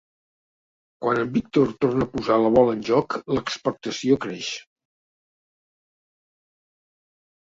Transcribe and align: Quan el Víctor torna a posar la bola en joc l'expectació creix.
Quan 1.05 1.17
el 1.23 1.27
Víctor 1.33 1.73
torna 1.83 2.05
a 2.07 2.09
posar 2.13 2.37
la 2.43 2.49
bola 2.55 2.73
en 2.77 2.81
joc 2.87 3.17
l'expectació 3.33 4.17
creix. 4.23 4.49